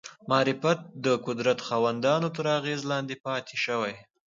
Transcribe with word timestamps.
معرفت 0.29 0.79
د 1.05 1.07
قدرت 1.25 1.59
خاوندانو 1.67 2.27
تر 2.35 2.45
اغېزې 2.59 2.85
لاندې 2.91 3.15
پاتې 3.25 3.55
شوی 3.65 3.93